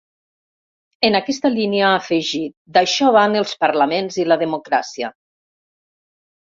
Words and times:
En 1.09 1.17
aquesta 1.19 1.51
línia, 1.57 1.83
ha 1.91 1.99
afegit 1.99 2.55
‘d’això 2.79 3.13
van 3.19 3.39
els 3.45 3.55
parlaments 3.67 4.21
i 4.25 4.29
la 4.35 4.43
democràcia’. 4.47 5.15